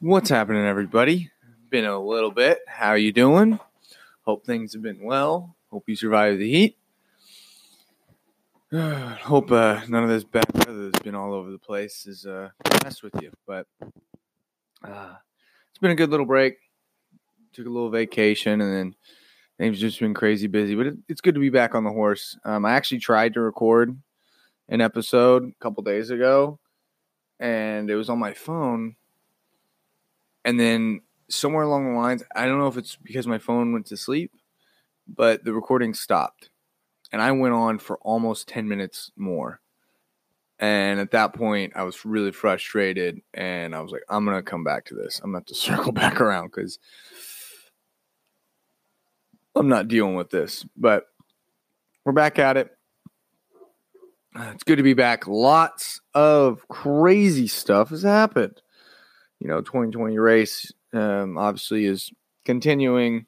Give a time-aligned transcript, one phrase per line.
[0.00, 1.32] What's happening, everybody?
[1.70, 2.60] Been a little bit.
[2.68, 3.58] How you doing?
[4.22, 5.56] Hope things have been well.
[5.72, 6.78] Hope you survived the heat.
[8.72, 12.50] Hope uh, none of this bad weather that's been all over the place has uh,
[12.84, 13.32] messed with you.
[13.44, 13.66] But
[14.84, 15.14] uh,
[15.70, 16.58] it's been a good little break.
[17.54, 18.94] Took a little vacation, and then
[19.58, 20.76] things just been crazy busy.
[20.76, 22.38] But it, it's good to be back on the horse.
[22.44, 23.98] Um, I actually tried to record
[24.68, 26.60] an episode a couple days ago,
[27.40, 28.94] and it was on my phone
[30.44, 33.86] and then somewhere along the lines, I don't know if it's because my phone went
[33.86, 34.32] to sleep,
[35.06, 36.50] but the recording stopped.
[37.12, 39.60] And I went on for almost 10 minutes more.
[40.58, 43.20] And at that point, I was really frustrated.
[43.32, 45.20] And I was like, I'm going to come back to this.
[45.22, 46.78] I'm going to have to circle back around because
[49.54, 50.66] I'm not dealing with this.
[50.76, 51.04] But
[52.04, 52.70] we're back at it.
[54.38, 55.26] Uh, it's good to be back.
[55.26, 58.60] Lots of crazy stuff has happened
[59.40, 62.10] you know, 2020 race um, obviously is
[62.44, 63.26] continuing.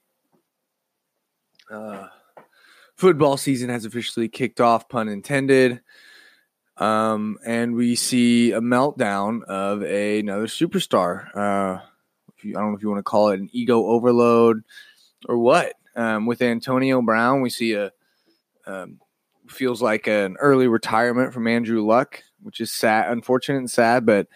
[1.71, 2.09] Uh,
[2.97, 5.81] football season has officially kicked off, pun intended.
[6.77, 11.29] Um, and we see a meltdown of a, another superstar.
[11.37, 11.81] Uh,
[12.43, 14.63] you, I don't know if you want to call it an ego overload
[15.29, 15.75] or what.
[15.97, 17.91] Um, with Antonio Brown, we see a
[18.67, 19.01] um,
[19.49, 24.29] feels like an early retirement from Andrew Luck, which is sad, unfortunate and sad, but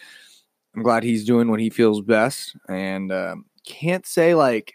[0.75, 4.75] I'm glad he's doing what he feels best, and um, can't say like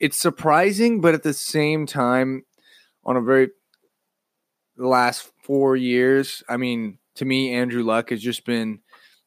[0.00, 2.44] it's surprising, but at the same time,
[3.04, 3.50] on a very
[4.76, 8.80] last four years, I mean, to me, Andrew Luck has just been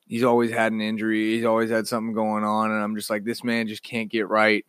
[0.06, 3.24] he's always had an injury, he's always had something going on, and I'm just like
[3.24, 4.66] this man just can't get right.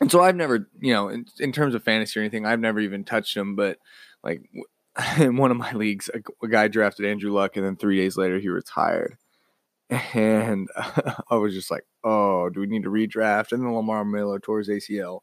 [0.00, 2.80] And so I've never, you know, in, in terms of fantasy or anything, I've never
[2.80, 3.78] even touched him, but
[4.22, 4.42] like
[5.18, 8.16] in one of my leagues, a, a guy drafted Andrew Luck, and then three days
[8.16, 9.16] later he retired
[9.90, 10.68] and
[11.30, 14.58] I was just like, "Oh, do we need to redraft?" And then Lamar Miller tore
[14.58, 15.20] his ACL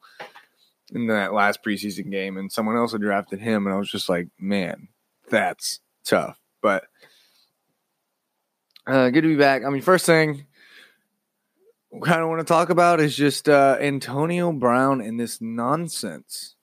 [0.93, 4.09] in that last preseason game, and someone else had drafted him, and I was just
[4.09, 4.87] like, "Man,
[5.29, 6.85] that's tough." But
[8.87, 9.63] uh, good to be back.
[9.65, 10.45] I mean, first thing
[12.01, 16.55] kind of want to talk about is just uh, Antonio Brown and this nonsense.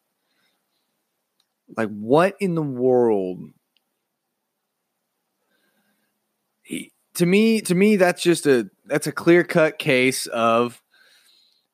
[1.76, 3.50] Like, what in the world?
[6.62, 10.82] He, to me, to me, that's just a that's a clear cut case of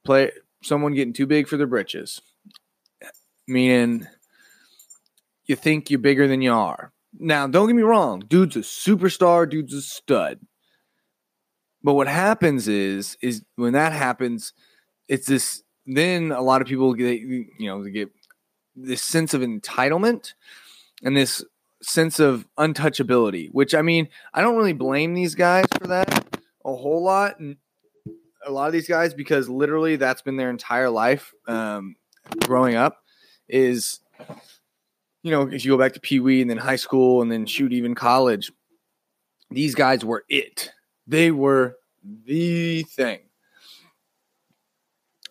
[0.04, 2.20] play someone getting too big for their britches.
[3.46, 4.08] Meaning,
[5.44, 6.92] you think you're bigger than you are.
[7.16, 10.40] Now, don't get me wrong, dude's a superstar, dude's a stud.
[11.80, 14.52] But what happens is, is when that happens,
[15.06, 15.62] it's this.
[15.86, 18.10] Then a lot of people get, you know, they get
[18.74, 20.34] this sense of entitlement
[21.04, 21.44] and this
[21.86, 26.74] sense of untouchability, which I mean, I don't really blame these guys for that a
[26.74, 27.36] whole lot.
[28.44, 31.96] A lot of these guys, because literally that's been their entire life um,
[32.44, 33.02] growing up,
[33.48, 34.00] is,
[35.22, 37.46] you know, if you go back to Pee Wee and then high school and then
[37.46, 38.52] shoot, even college,
[39.50, 40.72] these guys were it.
[41.06, 43.20] They were the thing.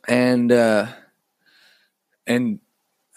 [0.08, 0.88] And, uh,
[2.28, 2.60] and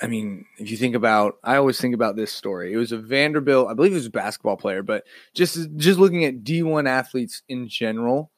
[0.00, 2.72] I mean, if you think about, I always think about this story.
[2.72, 5.04] It was a Vanderbilt, I believe it was a basketball player, but
[5.34, 8.31] just just looking at D1 athletes in general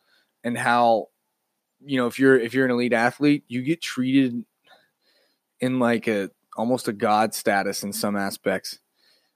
[0.42, 1.08] and how,
[1.84, 4.42] you know, if you're if you're an elite athlete, you get treated
[5.60, 8.78] in like a almost a god status in some aspects,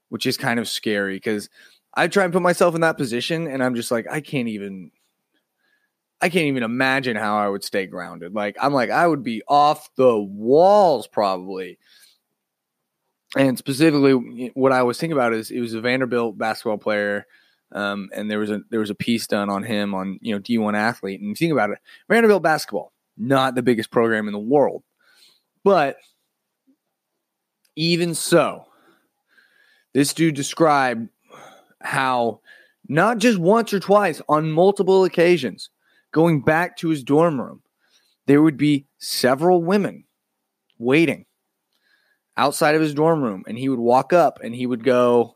[0.09, 1.49] which is kind of scary because
[1.93, 4.91] I try and put myself in that position, and I'm just like, I can't even.
[6.21, 8.33] I can't even imagine how I would stay grounded.
[8.33, 11.77] Like I'm like I would be off the walls probably
[13.35, 17.25] and specifically, what I was thinking about is it was a Vanderbilt basketball player,
[17.73, 20.39] um, and there was a there was a piece done on him on you know
[20.39, 21.19] D one athlete.
[21.19, 21.79] And you think about it,
[22.09, 24.83] Vanderbilt basketball, not the biggest program in the world,
[25.63, 25.97] but
[27.75, 28.67] even so,
[29.93, 31.09] this dude described
[31.81, 32.39] how
[32.87, 35.69] not just once or twice on multiple occasions,
[36.13, 37.61] going back to his dorm room,
[38.27, 40.05] there would be several women
[40.77, 41.24] waiting
[42.37, 45.35] outside of his dorm room and he would walk up and he would go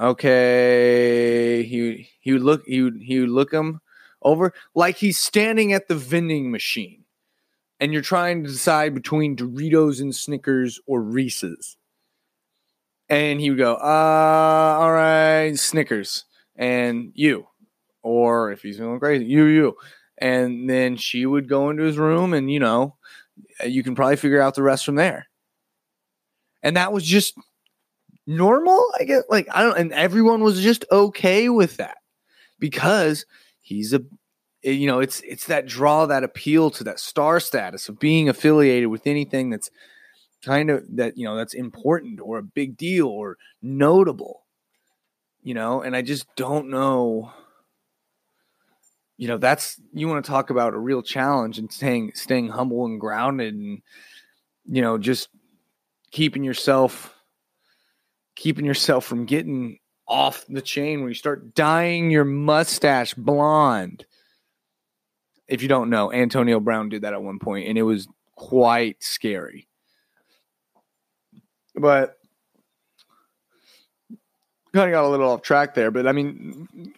[0.00, 3.80] okay he he would look he would he would look him
[4.22, 7.04] over like he's standing at the vending machine
[7.80, 11.76] and you're trying to decide between Doritos and Snickers or Reese's.
[13.08, 16.24] And he would go uh all right Snickers
[16.56, 17.46] and you
[18.02, 19.76] or if he's feeling crazy you you
[20.18, 22.96] and then she would go into his room and you know
[23.64, 25.27] you can probably figure out the rest from there
[26.62, 27.34] and that was just
[28.26, 28.86] normal.
[29.00, 31.98] I guess like I don't, and everyone was just okay with that
[32.58, 33.26] because
[33.60, 34.02] he's a
[34.64, 38.28] eh, you know, it's it's that draw, that appeal to that star status of being
[38.28, 39.70] affiliated with anything that's
[40.44, 44.44] kind of that you know that's important or a big deal or notable.
[45.42, 47.32] You know, and I just don't know.
[49.16, 52.86] You know, that's you want to talk about a real challenge and staying staying humble
[52.86, 53.82] and grounded and
[54.64, 55.28] you know just
[56.10, 57.14] keeping yourself
[58.38, 64.06] keeping yourself from getting off the chain when you start dyeing your mustache blonde.
[65.48, 68.06] If you don't know, Antonio Brown did that at one point, and it was
[68.36, 69.66] quite scary.
[71.74, 72.16] But
[74.72, 75.90] kind of got a little off track there.
[75.90, 76.94] But I mean,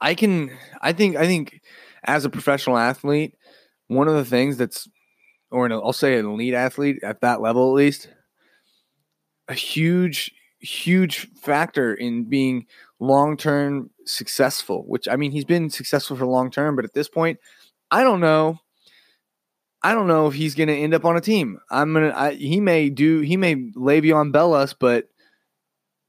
[0.00, 0.50] I can,
[0.80, 1.60] I think, I think
[2.02, 3.36] as a professional athlete,
[3.88, 4.88] one of the things that's,
[5.54, 8.08] or an, I'll say an elite athlete at that level at least,
[9.46, 12.66] a huge, huge factor in being
[12.98, 17.08] long term successful, which I mean, he's been successful for long term, but at this
[17.08, 17.38] point,
[17.88, 18.58] I don't know.
[19.80, 21.60] I don't know if he's going to end up on a team.
[21.70, 22.32] I'm gonna.
[22.32, 23.20] He may do.
[23.20, 25.08] He may Le'Veon Bell us, but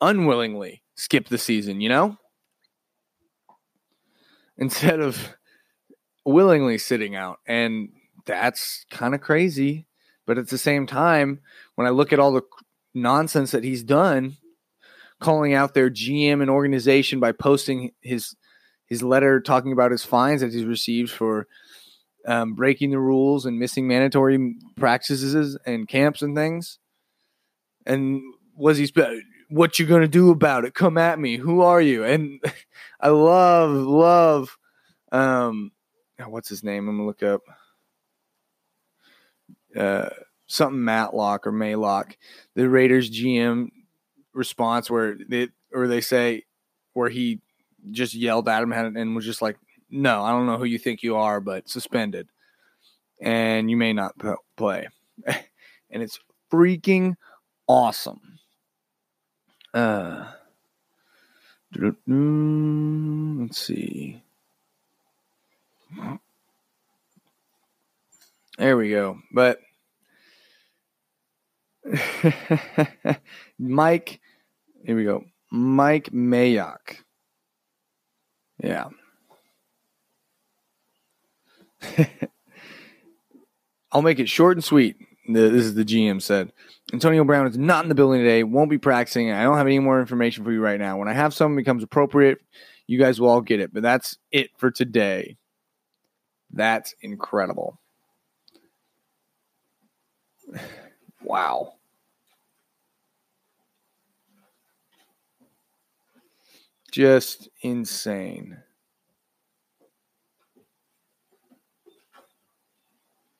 [0.01, 1.81] unwillingly skip the season.
[1.81, 2.17] You know,
[4.57, 5.35] instead of
[6.25, 7.89] willingly sitting out, and
[8.25, 9.87] that's kind of crazy.
[10.25, 11.41] But at the same time,
[11.75, 12.41] when I look at all the
[12.93, 14.37] nonsense that he's done,
[15.19, 18.35] calling out their GM and organization by posting his
[18.87, 21.47] his letter talking about his fines that he's received for
[22.27, 26.79] um, breaking the rules and missing mandatory practices and camps and things.
[27.85, 28.21] And
[28.55, 28.91] was he?
[29.49, 30.73] What you gonna do about it?
[30.73, 31.37] Come at me.
[31.37, 32.03] Who are you?
[32.03, 32.41] And
[32.99, 34.57] I love love.
[35.11, 35.71] Um,
[36.27, 36.87] what's his name?
[36.87, 37.41] I'm gonna look up.
[39.75, 40.09] Uh,
[40.47, 42.15] something Matlock or Maylock,
[42.55, 43.69] the Raiders GM
[44.33, 46.43] response where they or they say
[46.93, 47.39] where he
[47.91, 49.57] just yelled at him and was just like,
[49.89, 52.27] "No, I don't know who you think you are, but suspended,
[53.21, 54.15] and you may not
[54.55, 54.87] play."
[55.25, 56.19] and it's
[56.51, 57.15] freaking
[57.67, 58.39] awesome.
[59.73, 60.31] Uh,
[61.77, 64.21] let's see.
[68.57, 69.19] There we go.
[69.33, 69.59] But
[73.59, 74.19] Mike,
[74.83, 75.23] here we go.
[75.51, 76.97] Mike Mayock.
[78.61, 78.89] Yeah.
[83.91, 84.97] I'll make it short and sweet.
[85.27, 86.51] This is the GM said.
[86.93, 89.31] Antonio Brown is not in the building today, won't be practicing.
[89.31, 90.97] I don't have any more information for you right now.
[90.97, 92.39] When I have something becomes appropriate,
[92.87, 93.73] you guys will all get it.
[93.73, 95.37] But that's it for today.
[96.51, 97.79] That's incredible.
[101.21, 101.74] Wow.
[106.95, 108.57] Just insane.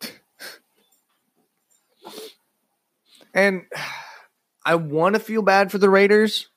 [3.34, 3.62] and
[4.66, 6.50] I want to feel bad for the Raiders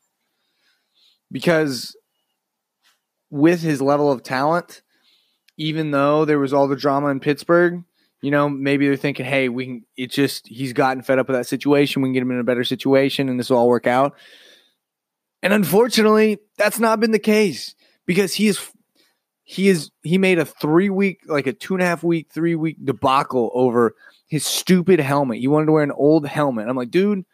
[1.31, 1.97] because
[3.31, 4.83] with his level of talent,
[5.57, 7.85] even though there was all the drama in Pittsburgh,
[8.23, 11.37] you know, maybe they're thinking, hey, we can, it's just, he's gotten fed up with
[11.37, 12.03] that situation.
[12.03, 14.17] We can get him in a better situation and this will all work out.
[15.43, 17.75] And unfortunately, that's not been the case
[18.07, 18.61] because he is,
[19.45, 22.55] he is, he made a three week, like a two and a half week, three
[22.55, 23.95] week debacle over
[24.27, 25.39] his stupid helmet.
[25.39, 26.69] He wanted to wear an old helmet.
[26.69, 27.25] I'm like, dude,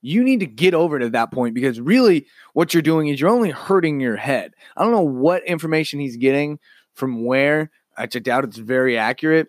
[0.00, 3.30] you need to get over to that point because really what you're doing is you're
[3.30, 4.54] only hurting your head.
[4.76, 6.60] I don't know what information he's getting
[6.94, 7.70] from where.
[7.96, 9.48] I doubt it's very accurate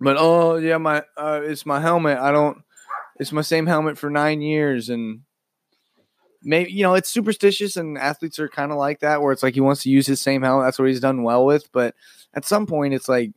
[0.00, 2.18] but oh yeah, my uh, it's my helmet.
[2.18, 2.58] I don't.
[3.18, 5.20] It's my same helmet for nine years, and
[6.42, 9.54] maybe you know it's superstitious, and athletes are kind of like that, where it's like
[9.54, 10.66] he wants to use his same helmet.
[10.66, 11.70] That's what he's done well with.
[11.72, 11.94] But
[12.34, 13.32] at some point, it's like,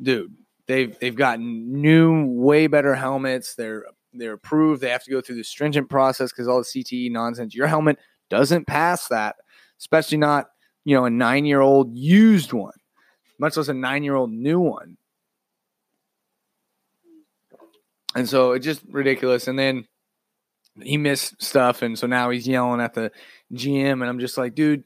[0.00, 0.34] dude,
[0.66, 3.54] they've they've gotten new, way better helmets.
[3.54, 4.80] They're they're approved.
[4.80, 7.54] They have to go through the stringent process because all the CTE nonsense.
[7.54, 7.98] Your helmet
[8.30, 9.36] doesn't pass that,
[9.78, 10.48] especially not
[10.84, 12.78] you know a nine year old used one,
[13.38, 14.96] much less a nine year old new one.
[18.14, 19.48] And so it's just ridiculous.
[19.48, 19.86] And then
[20.82, 21.82] he missed stuff.
[21.82, 23.12] And so now he's yelling at the
[23.52, 23.92] GM.
[23.92, 24.84] And I'm just like, dude,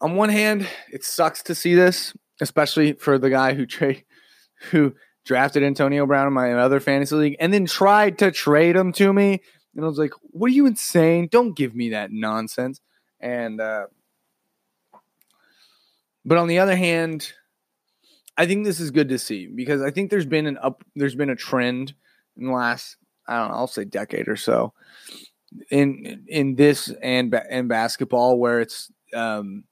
[0.00, 4.04] on one hand, it sucks to see this, especially for the guy who trade
[4.70, 4.94] who
[5.24, 9.12] drafted Antonio Brown in my other fantasy league and then tried to trade him to
[9.12, 9.40] me.
[9.74, 11.28] And I was like, what are you insane?
[11.30, 12.80] Don't give me that nonsense.
[13.20, 13.86] And uh
[16.24, 17.32] but on the other hand,
[18.36, 21.16] I think this is good to see because I think there's been an up there's
[21.16, 21.94] been a trend
[22.36, 24.72] in the last I don't know I'll say decade or so
[25.70, 29.64] in in this and in basketball where it's um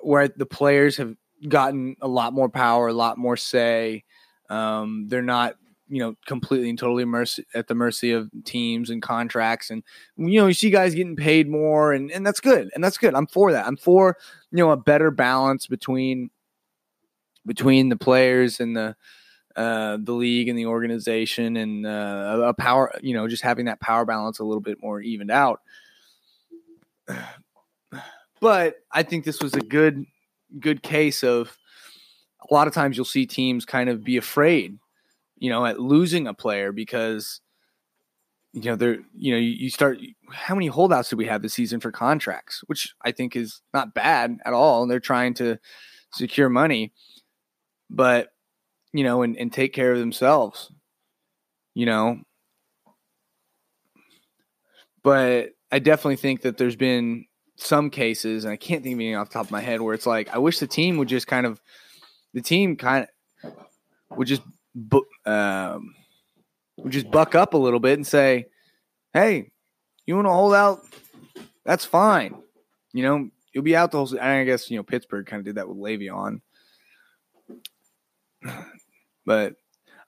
[0.00, 1.14] where the players have
[1.48, 4.04] gotten a lot more power, a lot more say.
[4.48, 5.56] Um, they're not
[5.88, 9.84] you know completely and totally mercy, at the mercy of teams and contracts and
[10.16, 13.14] you know you see guys getting paid more and and that's good and that's good
[13.14, 14.16] i'm for that i'm for
[14.50, 16.28] you know a better balance between
[17.46, 18.96] between the players and the
[19.56, 23.80] uh, the league and the organization and uh, a power you know just having that
[23.80, 25.60] power balance a little bit more evened out.
[28.38, 30.04] But i think this was a good
[30.60, 31.56] good case of
[32.48, 34.78] a lot of times you'll see teams kind of be afraid
[35.38, 37.40] you know, at losing a player because
[38.52, 39.98] you know they're you know you, start
[40.32, 43.94] how many holdouts do we have this season for contracts, which I think is not
[43.94, 44.82] bad at all.
[44.82, 45.58] And they're trying to
[46.12, 46.92] secure money,
[47.90, 48.28] but
[48.96, 50.70] you know, and, and take care of themselves.
[51.74, 52.20] You know,
[55.02, 57.26] but I definitely think that there's been
[57.56, 59.94] some cases, and I can't think of any off the top of my head, where
[59.94, 61.60] it's like I wish the team would just kind of
[62.34, 63.06] the team kind
[63.44, 63.52] of
[64.16, 64.42] would just
[64.74, 65.94] bu- um,
[66.88, 68.46] just buck up a little bit and say,
[69.12, 69.50] "Hey,
[70.06, 70.80] you want to hold out?
[71.64, 72.34] That's fine.
[72.92, 75.54] You know, you'll be out the whole." I guess you know Pittsburgh kind of did
[75.56, 76.40] that with Le'Veon,
[79.26, 79.56] but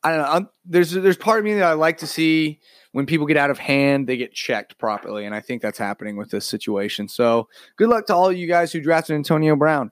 [0.02, 0.32] I don't know.
[0.32, 2.60] I'm, there's there's part of me that I like to see
[2.92, 6.16] when people get out of hand, they get checked properly, and I think that's happening
[6.16, 7.08] with this situation.
[7.08, 9.90] So, good luck to all you guys who drafted Antonio Brown.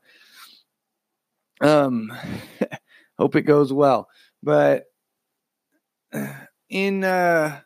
[1.61, 2.13] Um,
[3.19, 4.09] hope it goes well.
[4.43, 4.85] But
[6.69, 7.61] in uh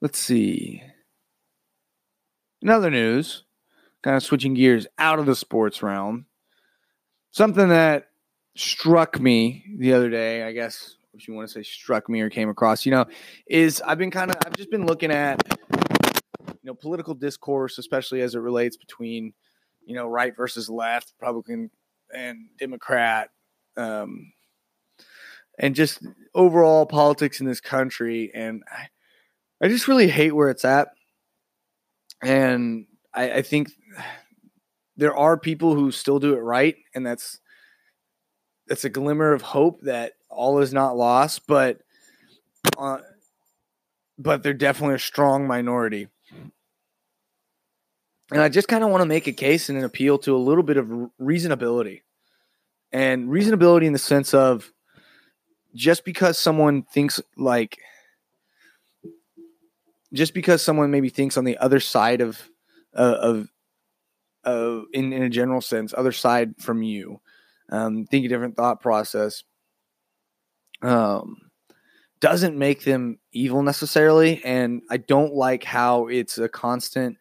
[0.00, 0.82] let's see.
[2.62, 3.44] In other news,
[4.02, 6.26] kind of switching gears out of the sports realm,
[7.30, 8.09] something that
[8.56, 12.30] struck me the other day, I guess if you want to say struck me or
[12.30, 13.06] came across, you know,
[13.46, 15.42] is I've been kind of I've just been looking at
[16.46, 19.32] you know political discourse, especially as it relates between
[19.84, 21.70] you know right versus left, Republican
[22.14, 23.30] and Democrat,
[23.76, 24.32] um,
[25.58, 28.30] and just overall politics in this country.
[28.34, 30.88] And I, I just really hate where it's at.
[32.22, 33.70] And I, I think
[34.96, 37.40] there are people who still do it right, and that's
[38.70, 41.46] that's a glimmer of hope that all is not lost.
[41.48, 41.80] But
[42.78, 42.98] uh,
[44.16, 46.08] but they're definitely a strong minority.
[48.30, 50.38] And I just kind of want to make a case and an appeal to a
[50.38, 50.86] little bit of
[51.20, 52.02] reasonability.
[52.92, 54.72] And reasonability in the sense of
[55.74, 57.78] just because someone thinks like
[60.12, 62.48] just because someone maybe thinks on the other side of
[62.94, 63.48] uh, of
[64.44, 67.20] uh, in in a general sense, other side from you,
[67.70, 69.42] um, think a different thought process,
[70.82, 71.36] um,
[72.20, 74.42] doesn't make them evil necessarily.
[74.44, 77.16] And I don't like how it's a constant,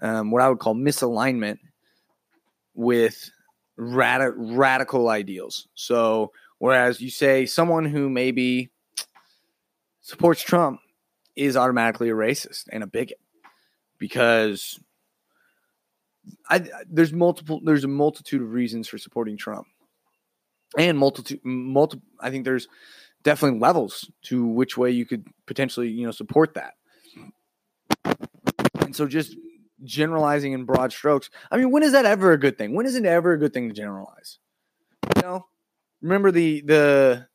[0.00, 1.58] um, what I would call misalignment
[2.74, 3.30] with
[3.76, 5.66] rad- radical ideals.
[5.74, 6.30] So
[6.64, 8.70] Whereas you say someone who maybe
[10.00, 10.80] supports Trump
[11.36, 13.20] is automatically a racist and a bigot
[13.98, 14.80] because
[16.48, 19.66] I, there's multiple there's a multitude of reasons for supporting Trump
[20.78, 22.68] and multitude multiple I think there's
[23.22, 26.74] definitely levels to which way you could potentially you know support that.
[28.80, 29.36] And so just
[29.82, 32.74] generalizing in broad strokes I mean when is that ever a good thing?
[32.74, 34.38] When is it ever a good thing to generalize?
[35.16, 35.46] You know
[36.04, 37.26] remember the the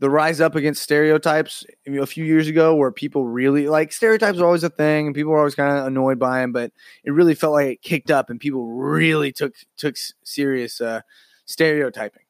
[0.00, 4.44] the rise up against stereotypes a few years ago where people really like stereotypes are
[4.44, 6.72] always a thing and people are always kind of annoyed by them but
[7.04, 9.94] it really felt like it kicked up and people really took took
[10.24, 11.00] serious uh,
[11.46, 12.23] stereotyping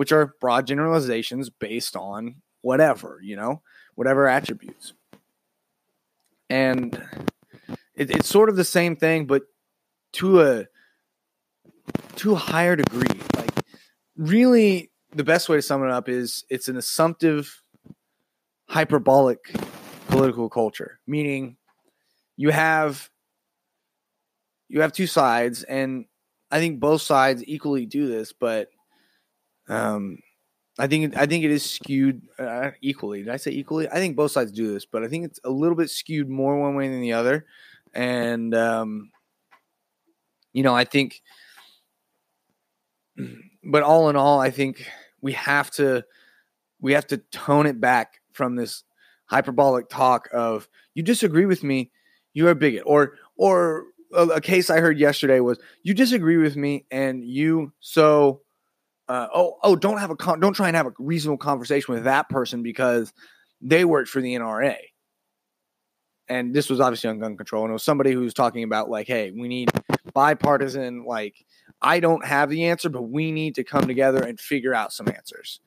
[0.00, 3.60] which are broad generalizations based on whatever you know
[3.96, 4.94] whatever attributes.
[6.48, 6.94] And
[7.94, 9.42] it, it's sort of the same thing but
[10.14, 10.64] to a
[12.16, 13.20] to a higher degree.
[13.36, 13.50] Like
[14.16, 17.62] really the best way to sum it up is it's an assumptive
[18.70, 19.52] hyperbolic
[20.08, 20.98] political culture.
[21.06, 21.58] Meaning
[22.38, 23.10] you have
[24.70, 26.06] you have two sides and
[26.50, 28.70] i think both sides equally do this but
[29.70, 30.18] um
[30.78, 33.22] i think i think it is skewed uh, equally.
[33.22, 33.88] Did i say equally?
[33.88, 36.58] I think both sides do this but i think it's a little bit skewed more
[36.58, 37.46] one way than the other.
[37.94, 39.10] And um
[40.52, 41.22] you know i think
[43.64, 44.86] but all in all, I think
[45.20, 46.04] we have to
[46.80, 48.84] we have to tone it back from this
[49.26, 51.90] hyperbolic talk of you disagree with me,
[52.32, 53.84] you're a bigot, or or
[54.14, 58.42] a, a case I heard yesterday was you disagree with me and you so
[59.10, 62.04] uh, oh oh don't have a con- don't try and have a reasonable conversation with
[62.04, 63.12] that person because
[63.60, 64.76] they worked for the NRA.
[66.28, 68.88] And this was obviously on gun control, and it was somebody who was talking about
[68.88, 69.68] like, hey, we need
[70.14, 71.44] bipartisan like
[71.82, 75.08] I don't have the answer, but we need to come together and figure out some
[75.08, 75.58] answers.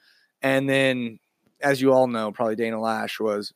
[0.41, 1.19] And then,
[1.59, 3.53] as you all know, probably Dana Loesch was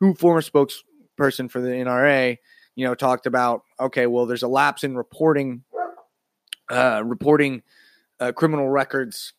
[0.00, 2.38] who former spokesperson for the NRA,
[2.74, 5.62] you know, talked about okay, well, there's a lapse in reporting,
[6.70, 7.62] uh, reporting
[8.20, 9.32] uh, criminal records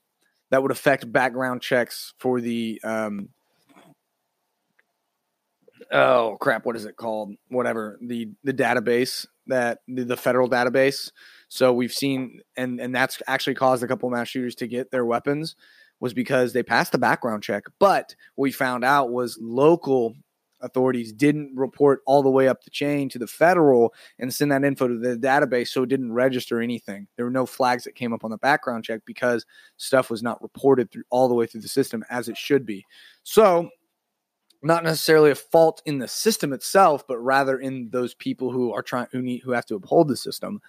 [0.49, 3.29] that would affect background checks for the um,
[5.91, 7.33] oh crap, what is it called?
[7.49, 11.11] Whatever the the database that the, the federal database.
[11.49, 15.05] So we've seen, and and that's actually caused a couple mass shooters to get their
[15.05, 15.55] weapons
[15.99, 17.63] was because they passed the background check.
[17.79, 20.15] But what we found out was local
[20.61, 24.63] authorities didn't report all the way up the chain to the federal and send that
[24.63, 27.07] info to the database so it didn't register anything.
[27.15, 29.45] There were no flags that came up on the background check because
[29.77, 32.85] stuff was not reported through all the way through the system as it should be.
[33.23, 33.69] So
[34.63, 38.81] not necessarily a fault in the system itself but rather in those people who are
[38.81, 40.61] trying who need who have to uphold the system.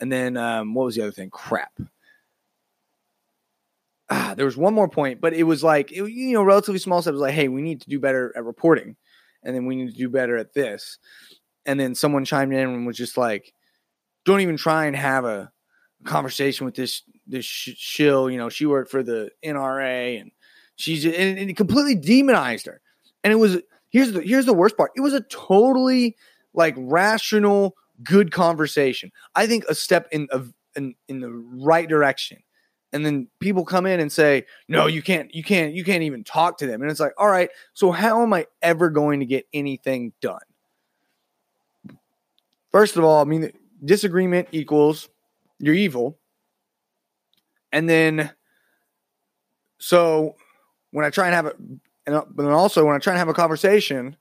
[0.00, 1.30] And then um, what was the other thing?
[1.30, 1.72] Crap.
[4.10, 7.00] Ah, there was one more point, but it was like it, you know relatively small
[7.00, 7.16] steps.
[7.16, 8.96] Like, hey, we need to do better at reporting
[9.42, 10.98] and then we need to do better at this.
[11.66, 13.52] And then someone chimed in and was just like,
[14.24, 15.52] "Don't even try and have a
[16.04, 20.32] conversation with this this shill." You know, she worked for the NRA, and
[20.76, 22.80] she's and, and it completely demonized her.
[23.22, 23.58] And it was
[23.90, 24.90] here's the here's the worst part.
[24.96, 26.16] It was a totally
[26.54, 29.12] like rational, good conversation.
[29.34, 32.38] I think a step in of in, in the right direction
[32.92, 36.24] and then people come in and say no you can't you can't you can't even
[36.24, 36.82] talk to them.
[36.82, 40.40] And it's like all right so how am i ever going to get anything done?
[42.70, 43.52] First of all i mean
[43.84, 45.08] disagreement equals
[45.58, 46.18] you're evil.
[47.72, 48.30] And then
[49.78, 50.36] so
[50.90, 51.56] when i try and have it
[52.06, 54.16] and uh, then also when i try and have a conversation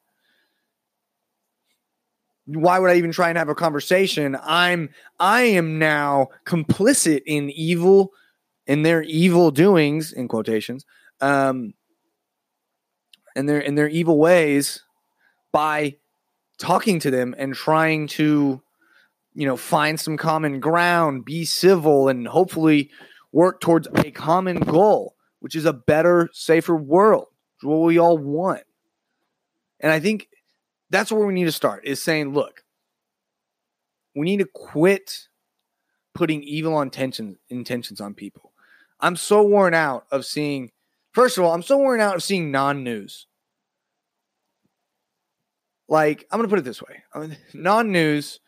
[2.46, 4.38] why would I even try and have a conversation?
[4.44, 8.12] I'm I am now complicit in evil
[8.68, 10.86] in their evil doings in quotations
[11.20, 11.74] um
[13.36, 14.84] and their in their evil ways
[15.52, 15.96] by
[16.58, 18.62] talking to them and trying to
[19.34, 22.90] you know find some common ground be civil and hopefully
[23.32, 27.26] work towards a common goal which is a better safer world.
[27.62, 28.64] What we all want.
[29.80, 30.30] And i think
[30.90, 32.64] that's where we need to start is saying look
[34.16, 35.28] we need to quit
[36.14, 38.51] putting evil intentions intentions on people
[39.02, 40.72] I'm so worn out of seeing.
[41.14, 43.28] First of all, I'm so worn out of seeing non-news.
[45.90, 47.04] Like I'm gonna put it this way:
[47.54, 48.40] non-news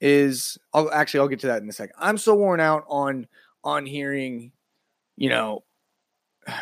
[0.00, 0.58] is.
[0.72, 1.94] I'll actually I'll get to that in a second.
[1.98, 3.26] I'm so worn out on
[3.62, 4.52] on hearing,
[5.16, 5.64] you know,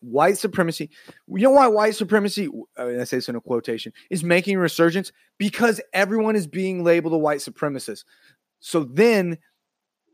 [0.00, 0.90] white supremacy.
[1.28, 2.48] You know why white supremacy?
[2.76, 6.82] I, mean, I say this in a quotation is making resurgence because everyone is being
[6.84, 8.04] labeled a white supremacist.
[8.60, 9.38] So then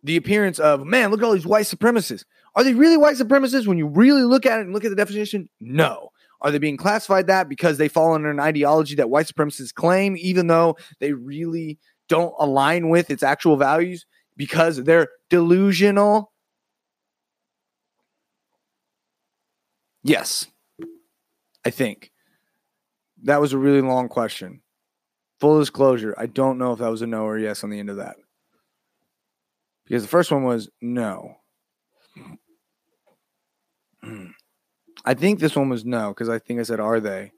[0.08, 2.24] the appearance of man, look at all these white supremacists.
[2.54, 4.96] Are they really white supremacists when you really look at it and look at the
[4.96, 5.50] definition?
[5.60, 6.08] No.
[6.40, 10.16] Are they being classified that because they fall under an ideology that white supremacists claim,
[10.16, 16.32] even though they really don't align with its actual values because they're delusional?
[20.02, 20.46] Yes,
[21.66, 22.12] I think.
[23.24, 24.62] That was a really long question.
[25.40, 27.90] Full disclosure, I don't know if that was a no or yes on the end
[27.90, 28.16] of that.
[29.88, 31.36] Because the first one was no.
[35.04, 37.32] I think this one was no because I think I said, "Are they?"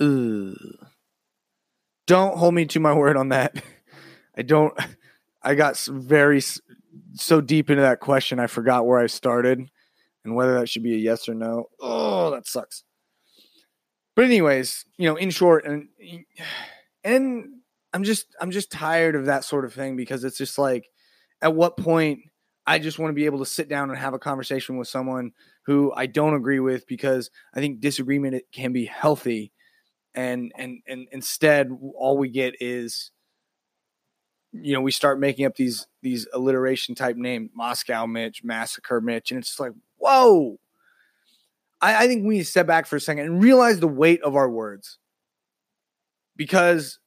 [0.00, 0.54] Ugh.
[2.06, 3.62] Don't hold me to my word on that.
[4.36, 4.76] I don't.
[5.42, 6.42] I got very
[7.14, 9.70] so deep into that question, I forgot where I started
[10.24, 11.68] and whether that should be a yes or no.
[11.80, 12.84] Oh, that sucks.
[14.14, 15.88] But anyways, you know, in short, and
[17.04, 17.46] and
[17.92, 20.88] I'm just I'm just tired of that sort of thing because it's just like
[21.42, 22.20] at what point
[22.66, 25.32] I just want to be able to sit down and have a conversation with someone
[25.62, 29.52] who I don't agree with because I think disagreement can be healthy.
[30.14, 33.10] And and and instead all we get is
[34.52, 39.30] you know we start making up these these alliteration type names Moscow Mitch massacre Mitch
[39.30, 40.58] and it's like whoa!
[41.80, 44.22] I, I think we need to step back for a second and realize the weight
[44.22, 44.98] of our words.
[46.36, 46.98] Because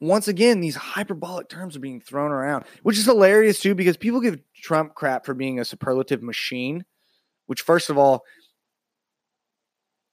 [0.00, 4.20] once again, these hyperbolic terms are being thrown around, which is hilarious too, because people
[4.20, 6.84] give Trump crap for being a superlative machine,
[7.46, 8.24] which, first of all,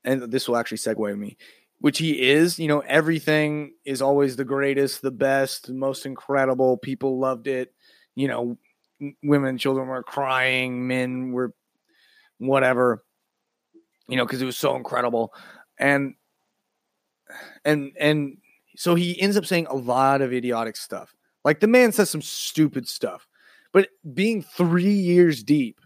[0.04, 1.38] and this will actually segue me,
[1.80, 2.58] which he is.
[2.60, 6.78] You know, everything is always the greatest, the best, the most incredible.
[6.78, 7.74] People loved it.
[8.16, 8.58] You know,
[9.24, 11.54] women and children were crying, men were
[12.38, 13.04] whatever,
[14.08, 15.34] you know, because it was so incredible.
[15.78, 16.16] And,
[17.64, 18.38] and, and,
[18.76, 22.22] so he ends up saying a lot of idiotic stuff, Like the man says some
[22.22, 23.28] stupid stuff.
[23.72, 25.82] But being three years deep,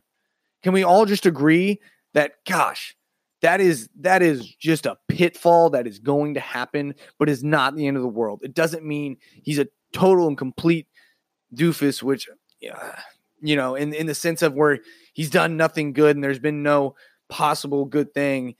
[0.61, 1.79] can we all just agree
[2.13, 2.95] that gosh,
[3.41, 7.75] that is that is just a pitfall that is going to happen, but is not
[7.75, 8.41] the end of the world.
[8.43, 10.87] It doesn't mean he's a total and complete
[11.55, 12.27] doofus, which
[13.41, 14.79] you know, in in the sense of where
[15.13, 16.95] he's done nothing good and there's been no
[17.29, 18.55] possible good thing.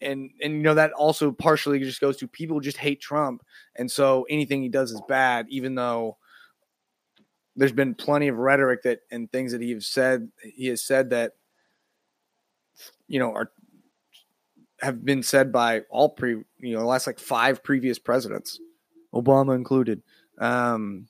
[0.00, 3.42] And and you know that also partially just goes to people just hate Trump,
[3.74, 6.18] and so anything he does is bad, even though
[7.56, 11.10] there's been plenty of rhetoric that and things that he has said he has said
[11.10, 11.32] that
[13.08, 13.50] you know are
[14.80, 18.60] have been said by all pre you know the last like five previous presidents,
[19.12, 20.02] Obama included.
[20.38, 21.08] Um,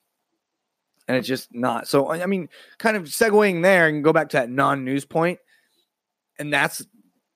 [1.06, 1.88] and it's just not.
[1.88, 2.48] So I mean,
[2.78, 5.38] kind of segueing there and go back to that non-news point,
[6.38, 6.86] and that's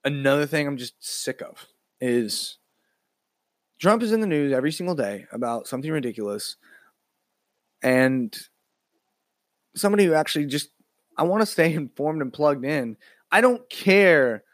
[0.05, 1.67] another thing I'm just sick of
[2.01, 2.59] is
[3.81, 6.57] Trump is in the news every single day about something ridiculous,
[7.83, 8.37] and
[9.75, 10.71] somebody who actually just
[11.17, 12.97] I want to stay informed and plugged in.
[13.31, 14.45] I don't care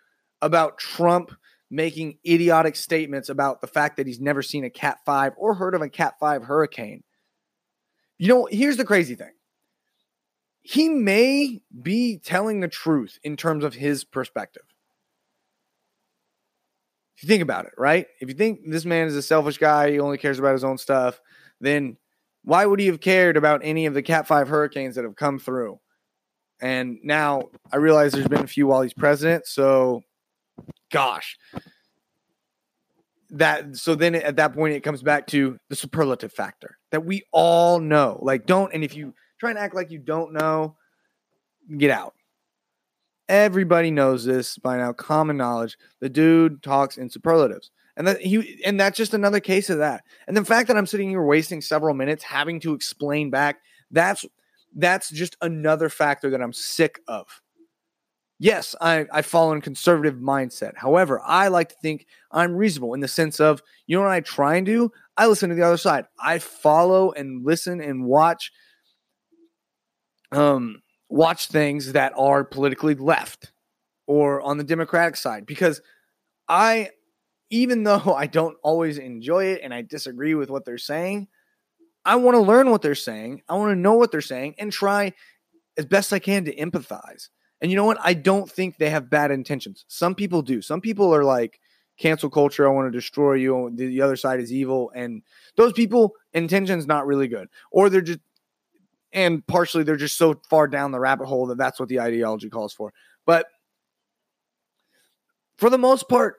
[0.41, 1.33] about Trump
[1.71, 5.75] making idiotic statements about the fact that he's never seen a Cat 5 or heard
[5.75, 7.03] of a Cat 5 hurricane.
[8.19, 9.33] You know, here's the crazy thing.
[10.63, 14.63] He may be telling the truth in terms of his perspective.
[17.19, 18.07] If you think about it, right?
[18.21, 20.79] If you think this man is a selfish guy, he only cares about his own
[20.79, 21.21] stuff,
[21.61, 21.97] then
[22.45, 25.41] why would he have cared about any of the Cat 5 hurricanes that have come
[25.41, 25.81] through?
[26.61, 29.49] And now I realize there's been a few while he's president.
[29.49, 30.03] So,
[30.93, 31.37] gosh,
[33.31, 37.25] that so then at that point it comes back to the superlative factor that we
[37.33, 38.21] all know.
[38.23, 40.77] Like, don't, and if you try and act like you don't know,
[41.77, 42.15] get out.
[43.29, 45.77] Everybody knows this by now, common knowledge.
[46.01, 47.71] The dude talks in superlatives.
[47.97, 50.05] And that he and that's just another case of that.
[50.29, 53.59] And the fact that I'm sitting here wasting several minutes having to explain back,
[53.91, 54.25] that's
[54.77, 57.43] that's just another factor that I'm sick of.
[58.39, 60.77] Yes, I, I follow a conservative mindset.
[60.77, 64.21] However, I like to think I'm reasonable in the sense of, you know what I
[64.21, 64.93] try and do?
[65.17, 66.05] I listen to the other side.
[66.23, 68.53] I follow and listen and watch
[70.31, 73.53] um watch things that are politically left
[74.07, 75.81] or on the democratic side because
[76.49, 76.91] I
[77.51, 81.29] even though I don't always enjoy it and I disagree with what they're saying,
[82.05, 83.43] I want to learn what they're saying.
[83.49, 85.13] I want to know what they're saying and try
[85.77, 87.29] as best I can to empathize.
[87.61, 87.99] And you know what?
[88.01, 89.85] I don't think they have bad intentions.
[89.89, 90.63] Some people do.
[90.63, 91.61] Some people are like
[91.99, 92.67] cancel culture.
[92.67, 93.71] I want to destroy you.
[93.75, 95.23] The other side is evil, and
[95.57, 98.21] those people intentions not really good, or they're just
[99.13, 102.49] and partially they're just so far down the rabbit hole that that's what the ideology
[102.51, 102.93] calls for.
[103.27, 103.47] But
[105.57, 106.37] for the most part,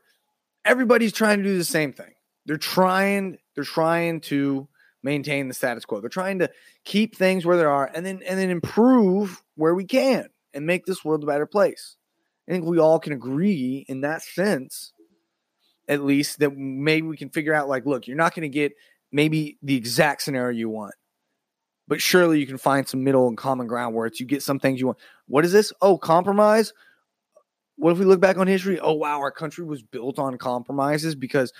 [0.65, 2.13] everybody's trying to do the same thing.
[2.45, 3.37] They're trying.
[3.55, 4.67] They're trying to
[5.03, 6.01] maintain the status quo.
[6.01, 6.49] They're trying to
[6.83, 10.85] keep things where they are, and then and then improve where we can and make
[10.85, 11.95] this world a better place.
[12.47, 14.93] I think we all can agree in that sense,
[15.87, 18.73] at least, that maybe we can figure out like, look, you're not going to get
[19.11, 20.95] maybe the exact scenario you want,
[21.89, 24.59] but surely you can find some middle and common ground where it's you get some
[24.59, 24.99] things you want.
[25.27, 25.73] What is this?
[25.81, 26.71] Oh, compromise.
[27.77, 28.79] What if we look back on history?
[28.79, 31.51] Oh, wow, our country was built on compromises because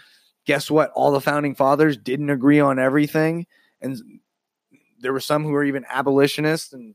[0.46, 0.92] guess what?
[0.92, 3.48] All the founding fathers didn't agree on everything.
[3.82, 3.98] And
[5.00, 6.94] there were some who were even abolitionists and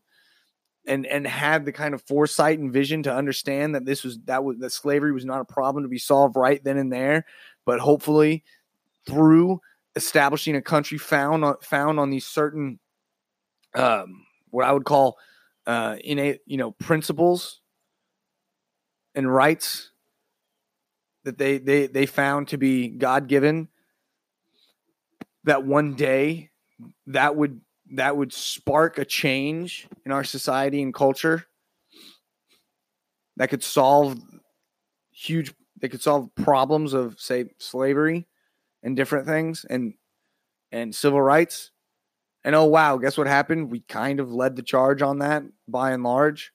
[0.87, 4.45] and and had the kind of foresight and vision to understand that this was that
[4.45, 7.25] was that slavery was not a problem to be solved right then and there,
[7.65, 8.45] but hopefully
[9.07, 9.61] through
[9.97, 12.79] establishing a country found on found on these certain
[13.75, 15.19] um, what I would call
[15.67, 17.61] uh, innate you know principles
[19.15, 19.91] and rights
[21.25, 23.69] that they they they found to be God given
[25.45, 26.51] that one day
[27.07, 27.61] that would
[27.93, 31.47] that would spark a change in our society and culture
[33.37, 34.19] that could solve
[35.11, 38.27] huge they could solve problems of say slavery
[38.83, 39.95] and different things and
[40.73, 41.71] and civil rights
[42.45, 43.71] and oh wow guess what happened?
[43.71, 46.53] We kind of led the charge on that by and large.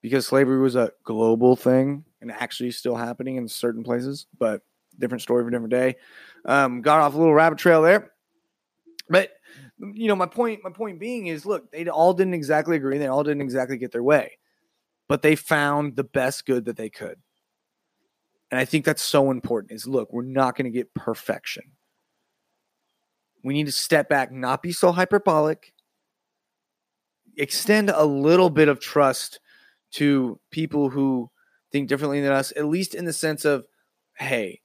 [0.00, 4.62] Because slavery was a global thing and actually still happening in certain places but
[4.98, 5.96] different story for different day.
[6.44, 8.12] Um, got off a little rabbit trail there.
[9.08, 9.30] But
[9.78, 13.06] you know, my point, my point being is look, they all didn't exactly agree, they
[13.06, 14.38] all didn't exactly get their way,
[15.08, 17.18] but they found the best good that they could.
[18.50, 21.64] And I think that's so important is look, we're not going to get perfection.
[23.42, 25.72] We need to step back, not be so hyperbolic,
[27.36, 29.40] extend a little bit of trust
[29.92, 31.30] to people who
[31.70, 33.64] think differently than us, at least in the sense of,
[34.14, 34.60] hey,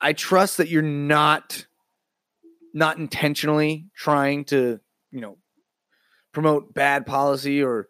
[0.00, 1.66] I trust that you're not
[2.74, 5.36] not intentionally trying to, you know,
[6.32, 7.88] promote bad policy or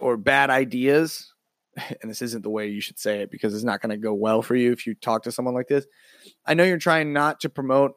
[0.00, 1.32] or bad ideas,
[1.76, 4.14] and this isn't the way you should say it because it's not going to go
[4.14, 5.86] well for you if you talk to someone like this.
[6.46, 7.94] I know you're trying not to promote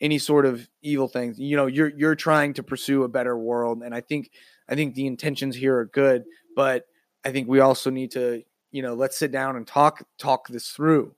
[0.00, 1.38] any sort of evil things.
[1.38, 4.30] You know, you're you're trying to pursue a better world, and I think
[4.68, 6.84] I think the intentions here are good, but
[7.24, 10.68] I think we also need to, you know, let's sit down and talk talk this
[10.68, 11.14] through.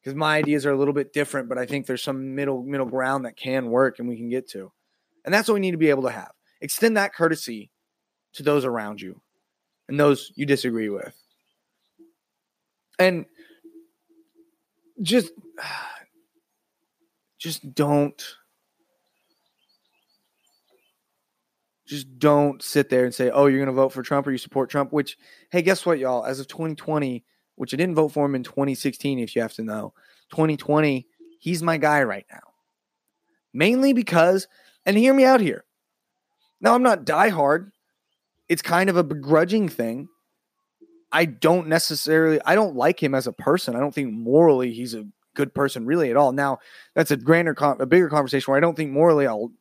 [0.00, 2.86] Because my ideas are a little bit different, but I think there's some middle middle
[2.86, 4.70] ground that can work and we can get to.
[5.24, 6.32] And that's what we need to be able to have.
[6.60, 7.70] Extend that courtesy
[8.34, 9.20] to those around you
[9.88, 11.14] and those you disagree with.
[12.98, 13.24] And
[15.02, 15.32] just
[17.44, 18.24] just don't
[21.86, 24.38] just don't sit there and say, "Oh, you're going to vote for Trump or you
[24.38, 25.18] support Trump." Which,
[25.50, 26.24] hey, guess what, y'all?
[26.24, 27.22] As of 2020,
[27.56, 29.92] which I didn't vote for him in 2016, if you have to know,
[30.30, 31.06] 2020,
[31.38, 32.40] he's my guy right now.
[33.52, 34.48] Mainly because,
[34.86, 35.66] and hear me out here.
[36.62, 37.72] Now, I'm not diehard.
[38.48, 40.08] It's kind of a begrudging thing.
[41.12, 43.76] I don't necessarily, I don't like him as a person.
[43.76, 45.04] I don't think morally he's a
[45.34, 46.32] good person really at all.
[46.32, 46.58] Now,
[46.94, 49.52] that's a grander, a bigger conversation where I don't think morally I'll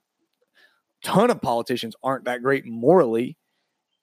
[1.04, 3.38] ton of politicians aren't that great morally.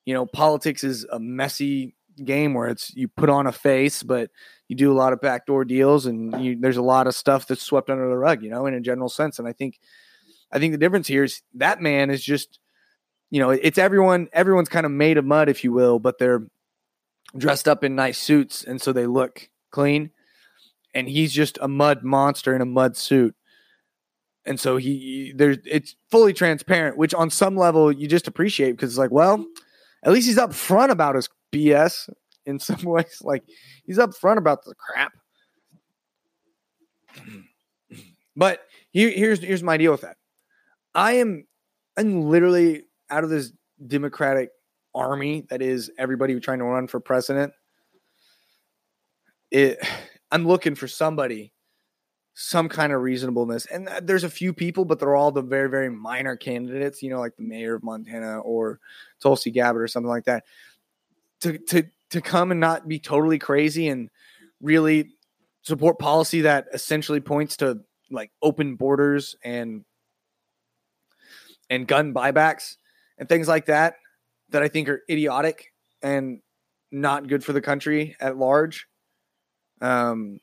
[0.05, 4.31] You know, politics is a messy game where it's you put on a face, but
[4.69, 7.63] you do a lot of backdoor deals, and you, there's a lot of stuff that's
[7.63, 8.43] swept under the rug.
[8.43, 9.79] You know, in a general sense, and I think,
[10.53, 12.59] I think the difference here is that man is just,
[13.31, 14.29] you know, it's everyone.
[14.33, 16.47] Everyone's kind of made of mud, if you will, but they're
[17.37, 20.11] dressed up in nice suits, and so they look clean.
[20.95, 23.35] And he's just a mud monster in a mud suit.
[24.45, 28.91] And so he there's it's fully transparent which on some level you just appreciate because
[28.91, 29.45] it's like well
[30.03, 32.09] at least he's up front about his bs
[32.47, 33.21] in some ways.
[33.23, 33.45] Like
[33.85, 35.13] he's up front about the crap.
[38.37, 40.17] But here, here's here's my deal with that.
[40.95, 41.47] I am
[41.97, 43.53] i'm literally out of this
[43.87, 44.51] democratic
[44.95, 47.53] army that is everybody trying to run for president.
[49.51, 49.79] It
[50.33, 51.53] i'm looking for somebody
[52.35, 53.67] some kind of reasonableness.
[53.67, 57.19] And there's a few people, but they're all the very, very minor candidates, you know,
[57.19, 58.81] like the mayor of Montana or
[59.21, 60.45] Tulsi Gabbard or something like that.
[61.43, 64.11] To to to come and not be totally crazy and
[64.61, 65.11] really
[65.63, 69.85] support policy that essentially points to like open borders and
[71.69, 72.77] and gun buybacks
[73.19, 73.97] and things like that
[74.49, 76.41] that I think are idiotic and
[76.91, 78.87] not good for the country at large.
[79.81, 80.41] Um,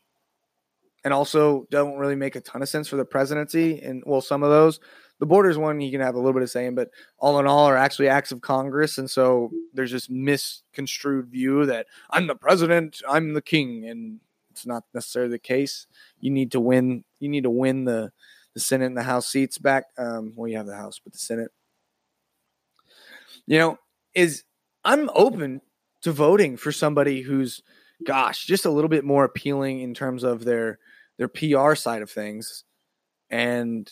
[1.04, 3.82] and also don't really make a ton of sense for the presidency.
[3.82, 4.80] And well, some of those,
[5.20, 7.66] the borders one, you can have a little bit of saying, but all in all,
[7.66, 8.98] are actually acts of Congress.
[8.98, 14.20] And so there's this misconstrued view that I'm the president, I'm the king, and
[14.52, 15.88] it's not necessarily the case.
[16.20, 17.04] You need to win.
[17.20, 18.12] You need to win the
[18.54, 19.86] the Senate and the House seats back.
[20.00, 21.52] Um, well, you have the House, but the Senate.
[23.46, 23.80] You know,
[24.16, 24.44] is
[24.84, 25.62] I'm open
[26.02, 27.62] to voting for somebody who's,
[28.06, 30.80] gosh, just a little bit more appealing in terms of their
[31.18, 32.64] their PR side of things,
[33.30, 33.90] and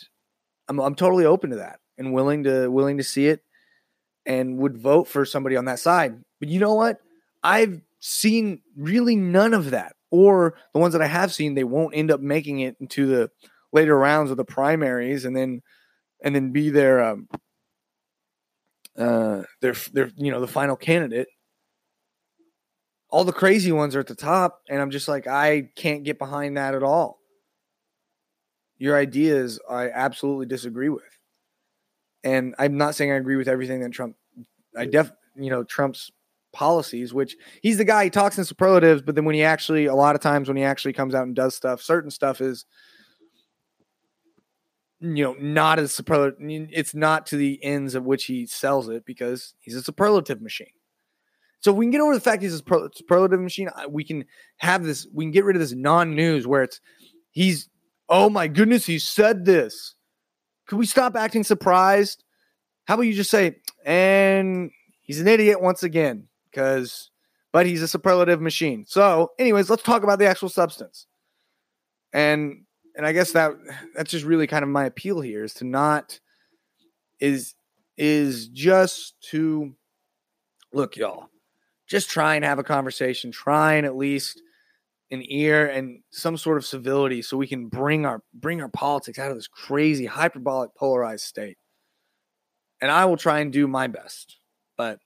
[0.67, 3.41] I'm I'm totally open to that and willing to willing to see it,
[4.25, 6.21] and would vote for somebody on that side.
[6.39, 6.99] But you know what?
[7.43, 11.95] I've seen really none of that, or the ones that I have seen, they won't
[11.95, 13.31] end up making it into the
[13.71, 15.61] later rounds of the primaries, and then
[16.21, 17.27] and then be their um,
[18.97, 21.27] uh, their their you know the final candidate
[23.15, 26.19] all the crazy ones are at the top and i'm just like i can't get
[26.19, 27.21] behind that at all.
[28.77, 31.03] Your ideas i absolutely disagree with.
[32.25, 34.17] And i'm not saying i agree with everything that trump
[34.77, 36.11] i def you know trump's
[36.51, 39.95] policies which he's the guy he talks in superlatives but then when he actually a
[39.95, 42.65] lot of times when he actually comes out and does stuff certain stuff is
[44.99, 46.35] you know not as superlative
[46.69, 50.67] it's not to the ends of which he sells it because he's a superlative machine
[51.65, 52.61] so if we can get over the fact he's a
[52.93, 54.23] superlative machine, we can
[54.57, 55.07] have this.
[55.11, 56.79] We can get rid of this non-news where it's
[57.31, 57.69] he's.
[58.07, 59.95] Oh my goodness, he said this.
[60.67, 62.23] Could we stop acting surprised?
[62.87, 64.69] How about you just say, and
[65.01, 67.09] he's an idiot once again, because
[67.51, 68.85] but he's a superlative machine.
[68.87, 71.07] So, anyways, let's talk about the actual substance.
[72.13, 73.53] And and I guess that
[73.95, 76.19] that's just really kind of my appeal here is to not
[77.19, 77.55] is
[77.97, 79.73] is just to
[80.71, 81.29] look, y'all
[81.87, 84.41] just try and have a conversation, try and at least
[85.11, 89.19] an ear and some sort of civility so we can bring our bring our politics
[89.19, 91.57] out of this crazy hyperbolic polarized state.
[92.81, 94.37] And I will try and do my best.
[94.77, 94.99] But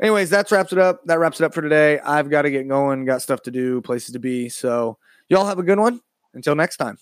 [0.00, 1.00] anyways, that's wraps it up.
[1.06, 1.98] That wraps it up for today.
[2.00, 4.48] I've got to get going, got stuff to do, places to be.
[4.48, 6.00] So y'all have a good one.
[6.34, 6.96] Until next time.